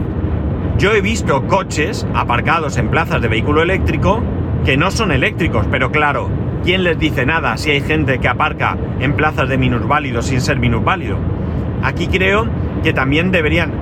yo 0.78 0.92
he 0.92 1.00
visto 1.00 1.46
coches 1.46 2.06
aparcados 2.14 2.76
en 2.78 2.88
plazas 2.88 3.20
de 3.20 3.28
vehículo 3.28 3.62
eléctrico 3.62 4.22
que 4.64 4.76
no 4.76 4.90
son 4.90 5.12
eléctricos, 5.12 5.66
pero 5.70 5.90
claro, 5.90 6.28
¿quién 6.64 6.84
les 6.84 6.98
dice 6.98 7.26
nada 7.26 7.56
si 7.56 7.70
hay 7.70 7.80
gente 7.80 8.18
que 8.18 8.28
aparca 8.28 8.76
en 9.00 9.14
plazas 9.14 9.48
de 9.48 9.58
minusválidos 9.58 10.26
sin 10.26 10.40
ser 10.40 10.58
minusválido? 10.58 11.16
Aquí 11.82 12.06
creo 12.06 12.46
que 12.82 12.92
también 12.92 13.30
deberían, 13.30 13.72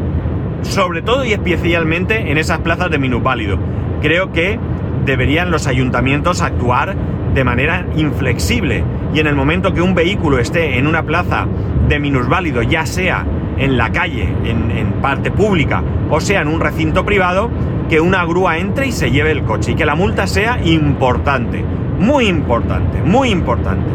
sobre 0.62 1.02
todo 1.02 1.24
y 1.24 1.32
especialmente 1.32 2.30
en 2.30 2.38
esas 2.38 2.60
plazas 2.60 2.90
de 2.90 2.98
minusválido, 2.98 3.58
creo 4.00 4.32
que 4.32 4.58
deberían 5.04 5.50
los 5.50 5.66
ayuntamientos 5.66 6.42
actuar 6.42 6.96
de 7.34 7.44
manera 7.44 7.86
inflexible 7.96 8.84
y 9.14 9.20
en 9.20 9.26
el 9.26 9.34
momento 9.34 9.72
que 9.72 9.80
un 9.80 9.94
vehículo 9.94 10.38
esté 10.38 10.78
en 10.78 10.86
una 10.86 11.02
plaza 11.02 11.46
de 11.88 11.98
minusválido, 11.98 12.62
ya 12.62 12.86
sea 12.86 13.24
en 13.56 13.76
la 13.76 13.90
calle, 13.90 14.28
en, 14.44 14.70
en, 14.70 14.92
parte 15.00 15.30
pública, 15.30 15.82
o 16.10 16.20
sea 16.20 16.42
en 16.42 16.48
un 16.48 16.60
recinto 16.60 17.04
privado, 17.04 17.50
que 17.88 18.00
una 18.00 18.24
grúa 18.24 18.58
entre 18.58 18.88
y 18.88 18.92
se 18.92 19.10
lleve 19.10 19.30
el 19.30 19.42
coche 19.44 19.72
y 19.72 19.74
que 19.74 19.86
la 19.86 19.94
multa 19.94 20.26
sea 20.26 20.60
importante, 20.62 21.64
muy 21.98 22.26
importante, 22.26 23.00
muy 23.02 23.30
importante. 23.30 23.86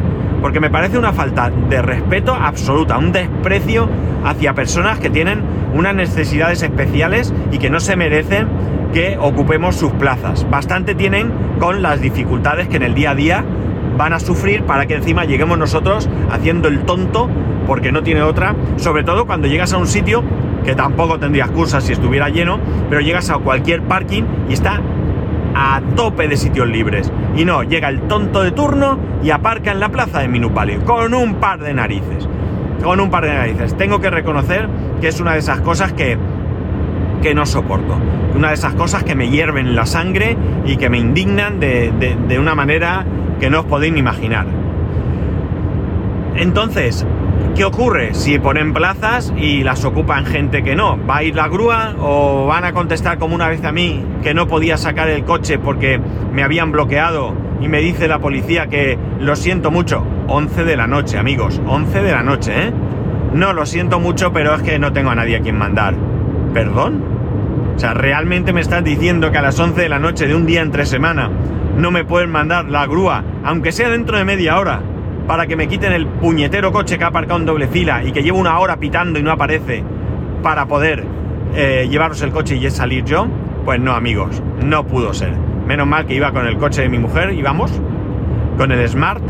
Porque 0.41 0.59
me 0.59 0.69
parece 0.69 0.97
una 0.97 1.13
falta 1.13 1.49
de 1.69 1.81
respeto 1.81 2.33
absoluta, 2.33 2.97
un 2.97 3.13
desprecio 3.13 3.87
hacia 4.25 4.53
personas 4.53 4.99
que 4.99 5.09
tienen 5.09 5.41
unas 5.73 5.95
necesidades 5.95 6.61
especiales 6.63 7.33
y 7.51 7.59
que 7.59 7.69
no 7.69 7.79
se 7.79 7.95
merecen 7.95 8.47
que 8.93 9.17
ocupemos 9.19 9.75
sus 9.75 9.91
plazas. 9.93 10.47
Bastante 10.49 10.95
tienen 10.95 11.31
con 11.59 11.81
las 11.81 11.99
dificultades 11.99 12.67
que 12.67 12.77
en 12.77 12.83
el 12.83 12.93
día 12.93 13.11
a 13.11 13.15
día 13.15 13.43
van 13.97 14.13
a 14.13 14.19
sufrir 14.19 14.63
para 14.63 14.85
que 14.85 14.95
encima 14.95 15.25
lleguemos 15.25 15.57
nosotros 15.57 16.09
haciendo 16.31 16.67
el 16.67 16.81
tonto 16.85 17.29
porque 17.67 17.91
no 17.91 18.03
tiene 18.03 18.21
otra, 18.21 18.55
sobre 18.77 19.03
todo 19.03 19.25
cuando 19.25 19.47
llegas 19.47 19.73
a 19.73 19.77
un 19.77 19.87
sitio 19.87 20.23
que 20.63 20.75
tampoco 20.75 21.19
tendría 21.19 21.45
excusas 21.45 21.83
si 21.83 21.93
estuviera 21.93 22.29
lleno, 22.29 22.59
pero 22.89 23.01
llegas 23.01 23.29
a 23.29 23.37
cualquier 23.37 23.81
parking 23.81 24.23
y 24.49 24.53
está 24.53 24.81
a 25.55 25.81
tope 25.95 26.27
de 26.27 26.37
sitios 26.37 26.67
libres. 26.67 27.11
Y 27.35 27.45
no, 27.45 27.63
llega 27.63 27.89
el 27.89 28.01
tonto 28.01 28.43
de 28.43 28.51
turno 28.51 28.97
y 29.23 29.31
aparca 29.31 29.71
en 29.71 29.79
la 29.79 29.89
plaza 29.89 30.19
de 30.19 30.27
Minupalio, 30.27 30.83
con 30.85 31.13
un 31.13 31.35
par 31.35 31.59
de 31.59 31.73
narices. 31.73 32.27
Con 32.83 32.99
un 32.99 33.09
par 33.09 33.25
de 33.25 33.33
narices. 33.33 33.77
Tengo 33.77 33.99
que 33.99 34.09
reconocer 34.09 34.67
que 34.99 35.07
es 35.07 35.19
una 35.19 35.33
de 35.33 35.39
esas 35.39 35.61
cosas 35.61 35.93
que, 35.93 36.17
que 37.23 37.33
no 37.33 37.45
soporto. 37.47 37.97
Una 38.35 38.49
de 38.49 38.53
esas 38.53 38.73
cosas 38.75 39.03
que 39.03 39.15
me 39.15 39.29
hierven 39.29 39.75
la 39.75 39.85
sangre 39.87 40.37
y 40.65 40.77
que 40.77 40.89
me 40.89 40.99
indignan 40.99 41.59
de, 41.59 41.91
de, 41.99 42.15
de 42.27 42.39
una 42.39 42.53
manera 42.53 43.05
que 43.39 43.49
no 43.49 43.61
os 43.61 43.65
podéis 43.65 43.93
ni 43.93 43.99
imaginar. 43.99 44.45
Entonces, 46.35 47.05
¿Qué 47.55 47.65
ocurre 47.65 48.15
si 48.15 48.39
ponen 48.39 48.73
plazas 48.73 49.31
y 49.37 49.63
las 49.63 49.85
ocupan 49.85 50.25
gente 50.25 50.63
que 50.63 50.75
no? 50.75 50.97
¿Va 51.05 51.17
a 51.17 51.23
ir 51.23 51.35
la 51.35 51.47
grúa 51.47 51.93
o 51.99 52.47
van 52.47 52.63
a 52.63 52.73
contestar 52.73 53.19
como 53.19 53.35
una 53.35 53.47
vez 53.47 53.63
a 53.63 53.71
mí 53.71 54.03
que 54.23 54.33
no 54.33 54.47
podía 54.47 54.75
sacar 54.75 55.07
el 55.07 55.23
coche 55.23 55.59
porque 55.59 56.01
me 56.33 56.41
habían 56.41 56.71
bloqueado 56.71 57.35
y 57.61 57.67
me 57.67 57.79
dice 57.79 58.07
la 58.07 58.17
policía 58.17 58.67
que 58.67 58.97
lo 59.19 59.35
siento 59.35 59.69
mucho? 59.69 60.03
11 60.27 60.63
de 60.63 60.75
la 60.75 60.87
noche, 60.87 61.19
amigos, 61.19 61.61
11 61.67 62.01
de 62.01 62.11
la 62.11 62.23
noche, 62.23 62.53
¿eh? 62.55 62.73
No, 63.35 63.53
lo 63.53 63.67
siento 63.67 63.99
mucho, 63.99 64.33
pero 64.33 64.55
es 64.55 64.63
que 64.63 64.79
no 64.79 64.91
tengo 64.91 65.11
a 65.11 65.15
nadie 65.15 65.35
a 65.35 65.41
quien 65.41 65.57
mandar. 65.57 65.93
¿Perdón? 66.55 67.12
O 67.75 67.79
sea, 67.79 67.93
¿realmente 67.93 68.53
me 68.53 68.61
estás 68.61 68.83
diciendo 68.83 69.31
que 69.31 69.37
a 69.37 69.41
las 69.41 69.59
11 69.59 69.81
de 69.81 69.89
la 69.89 69.99
noche 69.99 70.27
de 70.27 70.35
un 70.35 70.45
día 70.45 70.61
entre 70.61 70.85
semana 70.85 71.29
no 71.77 71.91
me 71.91 72.05
pueden 72.05 72.29
mandar 72.29 72.65
la 72.65 72.85
grúa, 72.85 73.23
aunque 73.43 73.71
sea 73.71 73.89
dentro 73.89 74.17
de 74.17 74.25
media 74.25 74.59
hora? 74.59 74.81
para 75.27 75.47
que 75.47 75.55
me 75.55 75.67
quiten 75.67 75.93
el 75.93 76.07
puñetero 76.07 76.71
coche 76.71 76.97
que 76.97 77.03
ha 77.03 77.07
aparcado 77.07 77.39
en 77.39 77.45
doble 77.45 77.67
fila 77.67 78.03
y 78.03 78.11
que 78.11 78.23
llevo 78.23 78.39
una 78.39 78.59
hora 78.59 78.77
pitando 78.77 79.19
y 79.19 79.23
no 79.23 79.31
aparece 79.31 79.83
para 80.41 80.65
poder 80.65 81.03
eh, 81.55 81.87
llevaros 81.89 82.21
el 82.21 82.31
coche 82.31 82.55
y 82.55 82.69
salir 82.69 83.05
yo? 83.05 83.27
Pues 83.63 83.79
no, 83.79 83.93
amigos, 83.93 84.41
no 84.61 84.85
pudo 84.85 85.13
ser. 85.13 85.33
Menos 85.65 85.87
mal 85.87 86.05
que 86.05 86.15
iba 86.15 86.31
con 86.31 86.45
el 86.45 86.57
coche 86.57 86.81
de 86.81 86.89
mi 86.89 86.99
mujer, 86.99 87.33
íbamos 87.33 87.71
con 88.57 88.71
el 88.71 88.87
Smart. 88.87 89.23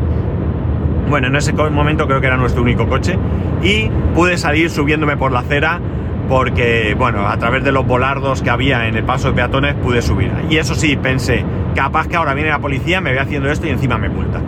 Bueno, 1.09 1.27
en 1.27 1.35
ese 1.35 1.53
momento 1.53 2.07
creo 2.07 2.19
que 2.19 2.27
era 2.27 2.37
nuestro 2.37 2.63
único 2.63 2.87
coche. 2.87 3.17
Y 3.61 3.89
pude 4.15 4.37
salir 4.37 4.69
subiéndome 4.71 5.15
por 5.15 5.31
la 5.31 5.39
acera 5.39 5.79
porque, 6.27 6.95
bueno, 6.97 7.27
a 7.27 7.37
través 7.37 7.63
de 7.63 7.71
los 7.71 7.85
volardos 7.85 8.41
que 8.41 8.49
había 8.49 8.87
en 8.87 8.95
el 8.95 9.03
paso 9.03 9.29
de 9.29 9.35
peatones 9.35 9.75
pude 9.75 10.01
subir. 10.01 10.31
Y 10.49 10.57
eso 10.57 10.75
sí, 10.75 10.95
pensé, 10.95 11.43
capaz 11.75 12.07
que 12.07 12.15
ahora 12.15 12.33
viene 12.33 12.49
la 12.49 12.59
policía, 12.59 13.01
me 13.01 13.11
ve 13.11 13.19
haciendo 13.19 13.51
esto 13.51 13.67
y 13.67 13.71
encima 13.71 13.97
me 13.97 14.09
multa. 14.09 14.39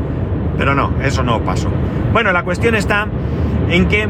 Pero 0.57 0.73
no, 0.73 0.93
eso 1.03 1.23
no 1.23 1.41
pasó. 1.41 1.69
Bueno, 2.13 2.31
la 2.31 2.43
cuestión 2.43 2.75
está 2.75 3.07
en 3.69 3.87
que, 3.87 4.07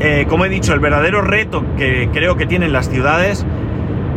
eh, 0.00 0.26
como 0.28 0.44
he 0.44 0.48
dicho, 0.48 0.72
el 0.72 0.80
verdadero 0.80 1.20
reto 1.20 1.64
que 1.76 2.08
creo 2.12 2.36
que 2.36 2.46
tienen 2.46 2.72
las 2.72 2.88
ciudades 2.88 3.44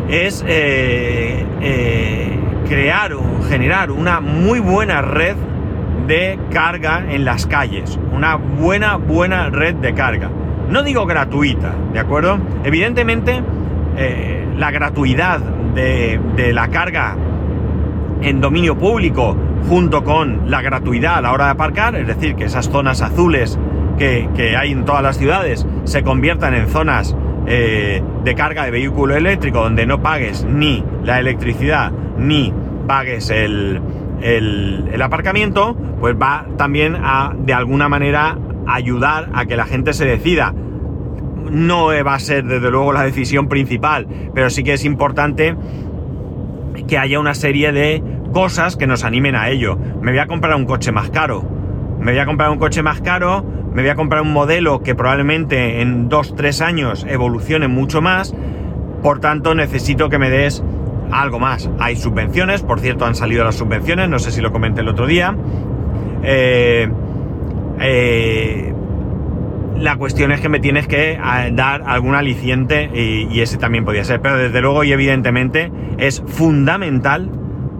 es 0.10 0.44
eh, 0.48 1.46
eh, 1.62 2.40
crear 2.68 3.14
o 3.14 3.24
generar 3.48 3.92
una 3.92 4.22
muy 4.22 4.60
buena 4.60 5.02
red 5.02 5.36
de 6.08 6.40
carga 6.52 7.04
en 7.10 7.26
las 7.26 7.46
calles. 7.46 8.00
Una 8.14 8.36
buena, 8.36 8.96
buena 8.96 9.50
red 9.50 9.76
de 9.76 9.94
carga. 9.94 10.30
No 10.70 10.84
digo 10.84 11.06
gratuita, 11.06 11.74
¿de 11.94 12.00
acuerdo? 12.00 12.40
Evidentemente, 12.64 13.42
la 14.58 14.72
gratuidad 14.72 15.40
de, 15.40 16.52
la 16.54 16.68
carga 16.68 17.16
en 18.22 18.42
dominio 18.42 18.78
público 18.78 19.36
junto 19.68 20.04
con 20.04 20.50
la 20.50 20.62
gratuidad 20.62 21.16
a 21.16 21.22
la 21.22 21.34
hora 21.34 21.46
de 21.46 21.52
aparcar, 21.52 21.96
es 21.96 22.08
decir, 22.08 22.36
que 22.36 22.46
esas 22.46 22.70
zonas 22.70 23.02
azules 23.02 23.58
que, 23.98 24.56
hay 24.58 24.72
en 24.72 24.86
todas 24.86 25.04
las 25.04 25.18
ciudades 25.18 25.66
se 25.84 26.04
conviertan 26.04 26.54
en 26.54 26.68
zonas 26.68 27.16
eh, 27.48 28.02
de 28.24 28.36
carga 28.36 28.66
de 28.66 28.72
vehículo 28.72 29.16
eléctrico 29.16 29.62
donde 29.62 29.86
no 29.86 30.02
pagues 30.02 30.46
ni 30.46 30.84
la 31.04 31.20
electricidad 31.20 31.92
ni 32.18 32.54
pagues 32.88 33.30
el, 33.30 33.82
aparcamiento, 35.02 35.76
pues 36.00 36.16
va 36.16 36.46
también 36.58 36.98
a 37.02 37.34
de 37.38 37.54
alguna 37.54 37.88
manera 37.88 38.38
ayudar 38.74 39.30
a 39.34 39.46
que 39.46 39.56
la 39.56 39.66
gente 39.66 39.94
se 39.94 40.06
decida. 40.06 40.54
No 41.52 41.88
va 41.88 42.14
a 42.14 42.20
ser 42.20 42.46
desde 42.46 42.70
luego 42.70 42.94
la 42.94 43.04
decisión 43.04 43.48
principal, 43.48 44.08
pero 44.34 44.50
sí 44.50 44.64
que 44.64 44.74
es 44.74 44.86
importante 44.86 45.56
que 46.88 46.98
haya 46.98 47.20
una 47.20 47.34
serie 47.34 47.72
de 47.72 48.04
cosas 48.34 48.76
que 48.76 48.88
nos 48.88 49.04
animen 49.04 49.36
a 49.36 49.50
ello. 49.50 49.78
Me 50.02 50.12
voy 50.12 50.20
a 50.20 50.28
comprar 50.28 50.56
un 50.56 50.66
coche 50.66 50.92
más 50.92 51.10
caro. 51.10 51.44
Me 52.00 52.12
voy 52.12 52.20
a 52.20 52.26
comprar 52.26 52.50
un 52.50 52.60
coche 52.60 52.82
más 52.82 53.02
caro, 53.02 53.44
me 53.74 53.82
voy 53.82 53.92
a 53.92 53.96
comprar 53.96 54.22
un 54.22 54.32
modelo 54.32 54.82
que 54.82 54.96
probablemente 54.96 55.82
en 55.82 56.10
2-3 56.10 56.62
años 56.62 57.06
evolucione 57.10 57.68
mucho 57.68 58.02
más. 58.02 58.34
Por 59.04 59.20
tanto, 59.20 59.54
necesito 59.54 60.10
que 60.10 60.18
me 60.18 60.30
des 60.30 60.64
algo 61.12 61.40
más. 61.40 61.70
Hay 61.78 61.98
subvenciones, 61.98 62.64
por 62.64 62.80
cierto, 62.80 63.06
han 63.06 63.16
salido 63.16 63.44
las 63.44 63.56
subvenciones, 63.56 64.08
no 64.08 64.18
sé 64.20 64.32
si 64.32 64.42
lo 64.42 64.52
comenté 64.52 64.82
el 64.82 64.88
otro 64.88 65.08
día. 65.08 65.36
Eh, 66.24 66.90
eh, 67.80 68.74
la 69.78 69.96
cuestión 69.96 70.32
es 70.32 70.42
que 70.42 70.50
me 70.50 70.60
tienes 70.60 70.88
que 70.88 71.14
eh, 71.14 71.20
dar 71.54 71.84
algún 71.86 72.16
aliciente 72.16 72.90
y, 72.94 73.28
y, 73.32 73.42
ese 73.42 73.58
también 73.58 73.86
podía 73.86 74.04
ser. 74.04 74.22
Pero 74.22 74.38
desde 74.38 74.62
luego 74.62 74.84
y 74.84 74.92
evidentemente 74.92 75.72
es 75.98 76.24
fundamental 76.26 77.30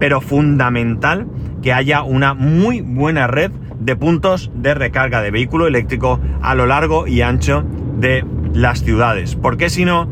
pero 0.00 0.20
fundamental 0.20 1.28
que 1.62 1.72
haya 1.72 2.02
una 2.02 2.34
muy 2.34 2.80
buena 2.80 3.28
red 3.28 3.52
de 3.78 3.94
puntos 3.94 4.50
de 4.54 4.74
recarga 4.74 5.22
de 5.22 5.30
vehículo 5.30 5.66
eléctrico 5.66 6.18
a 6.42 6.54
lo 6.54 6.66
largo 6.66 7.06
y 7.06 7.20
ancho 7.20 7.64
de 7.98 8.24
las 8.52 8.82
ciudades. 8.82 9.36
Porque 9.36 9.68
si 9.70 9.84
no, 9.84 10.08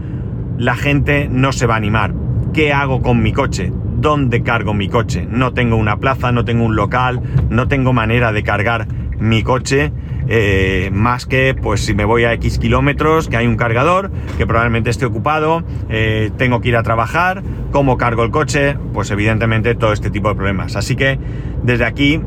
la 0.58 0.76
gente 0.76 1.28
no 1.30 1.52
se 1.52 1.66
va 1.66 1.74
a 1.74 1.78
animar. 1.78 2.14
¿Qué 2.52 2.72
hago 2.72 3.00
con 3.00 3.22
mi 3.22 3.32
coche? 3.32 3.72
¿Dónde 3.96 4.42
cargo 4.42 4.74
mi 4.74 4.88
coche? 4.88 5.26
No 5.28 5.54
tengo 5.54 5.76
una 5.76 5.96
plaza, 5.96 6.32
no 6.32 6.44
tengo 6.44 6.64
un 6.64 6.76
local, 6.76 7.20
no 7.50 7.66
tengo 7.66 7.92
manera 7.92 8.32
de 8.32 8.42
cargar 8.42 8.86
mi 9.18 9.42
coche 9.42 9.92
eh, 10.30 10.90
más 10.92 11.24
que 11.24 11.54
pues 11.54 11.80
si 11.80 11.94
me 11.94 12.04
voy 12.04 12.24
a 12.24 12.34
X 12.34 12.58
kilómetros, 12.58 13.28
que 13.28 13.38
hay 13.38 13.46
un 13.46 13.56
cargador, 13.56 14.10
que 14.36 14.46
probablemente 14.46 14.90
esté 14.90 15.06
ocupado, 15.06 15.64
eh, 15.88 16.30
tengo 16.36 16.60
que 16.60 16.68
ir 16.68 16.76
a 16.76 16.82
trabajar, 16.82 17.42
cómo 17.72 17.96
cargo 17.96 18.24
el 18.24 18.30
coche, 18.30 18.76
pues 18.92 19.10
evidentemente 19.10 19.74
todo 19.74 19.94
este 19.94 20.10
tipo 20.10 20.28
de 20.28 20.34
problemas. 20.34 20.76
Así 20.76 20.96
que 20.96 21.18
desde 21.62 21.86
aquí 21.86 22.20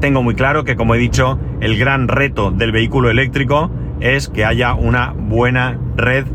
tengo 0.00 0.22
muy 0.22 0.34
claro 0.34 0.64
que 0.64 0.76
como 0.76 0.94
he 0.94 0.98
dicho, 0.98 1.38
el 1.60 1.78
gran 1.78 2.08
reto 2.08 2.50
del 2.50 2.72
vehículo 2.72 3.08
eléctrico 3.08 3.70
es 4.00 4.28
que 4.28 4.44
haya 4.44 4.74
una 4.74 5.12
buena 5.12 5.78
red 5.96 6.26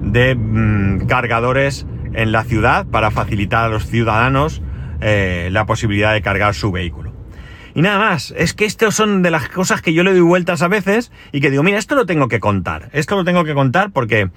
de 0.00 0.34
mm, 0.34 1.06
cargadores 1.06 1.86
en 2.14 2.32
la 2.32 2.42
ciudad 2.42 2.86
para 2.86 3.12
facilitar 3.12 3.64
a 3.64 3.68
los 3.68 3.86
ciudadanos 3.86 4.60
eh, 5.00 5.50
la 5.52 5.66
posibilidad 5.66 6.12
de 6.12 6.22
cargar 6.22 6.54
su 6.54 6.72
vehículo. 6.72 7.05
Y 7.76 7.82
nada 7.82 7.98
más, 7.98 8.32
es 8.38 8.54
que 8.54 8.64
estas 8.64 8.94
son 8.94 9.20
de 9.20 9.30
las 9.30 9.50
cosas 9.50 9.82
que 9.82 9.92
yo 9.92 10.02
le 10.02 10.12
doy 10.12 10.22
vueltas 10.22 10.62
a 10.62 10.68
veces 10.68 11.12
y 11.30 11.42
que 11.42 11.50
digo, 11.50 11.62
mira, 11.62 11.76
esto 11.76 11.94
lo 11.94 12.06
tengo 12.06 12.26
que 12.26 12.40
contar, 12.40 12.88
esto 12.94 13.16
lo 13.16 13.24
tengo 13.24 13.44
que 13.44 13.52
contar 13.52 13.90
porque 13.90 14.30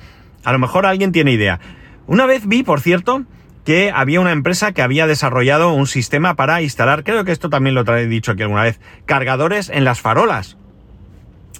a 0.44 0.52
lo 0.52 0.60
mejor 0.60 0.86
alguien 0.86 1.14
tiene 1.14 1.32
idea. 1.32 1.62
Una 2.06 2.26
vez 2.26 2.46
vi, 2.48 2.64
por 2.64 2.82
cierto, 2.82 3.24
que 3.64 3.94
había 3.96 4.20
una 4.20 4.34
empresa 4.34 4.74
que 4.74 4.82
había 4.82 5.08
desarrollado 5.08 5.72
un 5.72 5.88
sistema 5.88 6.36
para 6.36 6.62
instalar, 6.62 7.06
creo 7.06 7.24
que 7.24 7.32
esto 7.32 7.50
también 7.50 7.76
lo 7.76 7.86
he 7.96 8.08
dicho 8.08 8.34
aquí 8.34 8.44
alguna 8.44 8.64
vez, 8.64 8.82
cargadores 9.06 9.70
en 9.70 9.86
las 9.86 10.02
farolas. 10.02 10.58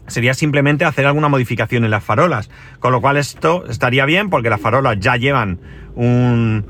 Sería 0.08 0.34
simplemente 0.34 0.84
hacer 0.84 1.06
alguna 1.06 1.30
modificación 1.30 1.86
en 1.86 1.92
las 1.92 2.04
farolas. 2.04 2.50
Con 2.80 2.92
lo 2.92 3.00
cual 3.00 3.16
esto 3.16 3.64
estaría 3.70 4.04
bien 4.04 4.30
porque 4.30 4.50
las 4.50 4.60
farolas 4.60 5.00
ya 5.00 5.16
llevan 5.16 5.62
un, 5.96 6.66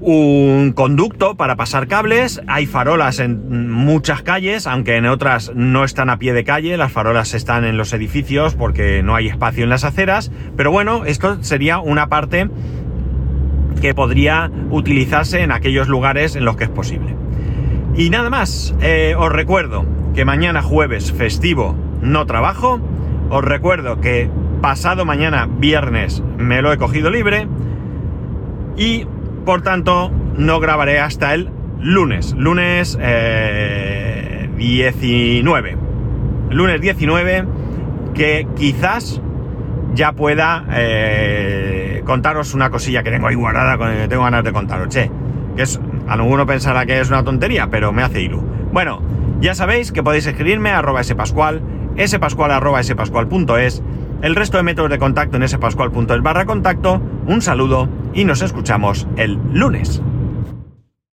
un 0.00 0.72
conducto 0.72 1.36
para 1.36 1.56
pasar 1.56 1.86
cables, 1.86 2.42
hay 2.46 2.66
farolas 2.66 3.20
en 3.20 3.70
muchas 3.70 4.22
calles, 4.22 4.66
aunque 4.66 4.96
en 4.96 5.06
otras 5.06 5.52
no 5.54 5.84
están 5.84 6.10
a 6.10 6.18
pie 6.18 6.32
de 6.32 6.44
calle, 6.44 6.76
las 6.76 6.92
farolas 6.92 7.34
están 7.34 7.64
en 7.64 7.76
los 7.76 7.92
edificios 7.92 8.54
porque 8.54 9.02
no 9.02 9.14
hay 9.14 9.28
espacio 9.28 9.64
en 9.64 9.70
las 9.70 9.84
aceras, 9.84 10.30
pero 10.56 10.70
bueno, 10.70 11.04
esto 11.04 11.42
sería 11.42 11.78
una 11.78 12.08
parte 12.08 12.48
que 13.80 13.94
podría 13.94 14.50
utilizarse 14.70 15.40
en 15.42 15.52
aquellos 15.52 15.88
lugares 15.88 16.36
en 16.36 16.44
los 16.44 16.56
que 16.56 16.64
es 16.64 16.70
posible. 16.70 17.14
Y 17.96 18.10
nada 18.10 18.30
más, 18.30 18.74
eh, 18.80 19.14
os 19.16 19.30
recuerdo 19.30 19.84
que 20.14 20.24
mañana 20.24 20.62
jueves 20.62 21.12
festivo 21.12 21.76
no 22.00 22.26
trabajo, 22.26 22.80
os 23.30 23.44
recuerdo 23.44 24.00
que 24.00 24.28
pasado 24.60 25.04
mañana 25.04 25.46
viernes 25.46 26.22
me 26.38 26.62
lo 26.62 26.72
he 26.72 26.78
cogido 26.78 27.10
libre. 27.10 27.46
Y 28.76 29.06
por 29.44 29.62
tanto 29.62 30.10
no 30.36 30.60
grabaré 30.60 31.00
hasta 31.00 31.34
el 31.34 31.50
lunes, 31.80 32.34
lunes 32.36 32.96
19. 32.96 35.70
Eh, 35.70 35.76
lunes 36.50 36.80
19 36.80 37.44
que 38.14 38.46
quizás 38.56 39.20
ya 39.94 40.12
pueda 40.12 40.64
eh, 40.72 42.02
contaros 42.04 42.54
una 42.54 42.70
cosilla 42.70 43.02
que 43.02 43.10
tengo 43.10 43.26
ahí 43.26 43.34
guardada, 43.34 43.78
que 43.78 44.08
tengo 44.08 44.22
ganas 44.22 44.44
de 44.44 44.52
contaros, 44.52 44.88
che, 44.88 45.10
que 45.56 45.62
es, 45.62 45.80
alguno 46.08 46.46
pensará 46.46 46.86
que 46.86 47.00
es 47.00 47.08
una 47.08 47.24
tontería, 47.24 47.68
pero 47.70 47.92
me 47.92 48.02
hace 48.02 48.22
ilu. 48.22 48.42
Bueno, 48.72 49.02
ya 49.40 49.54
sabéis 49.54 49.92
que 49.92 50.02
podéis 50.02 50.26
escribirme 50.26 50.70
a 50.70 50.78
arroba 50.78 51.02
spascual, 51.02 51.62
arroba 52.50 52.82
spascual.es, 52.82 53.82
el 54.22 54.34
resto 54.34 54.56
de 54.56 54.62
métodos 54.62 54.90
de 54.90 54.98
contacto 54.98 55.36
en 55.36 55.48
spascual.es 55.48 56.22
barra 56.22 56.46
contacto, 56.46 57.00
un 57.26 57.42
saludo 57.42 57.88
y 58.14 58.24
nos 58.24 58.42
escuchamos 58.42 59.06
el 59.16 59.38
lunes. 59.52 60.02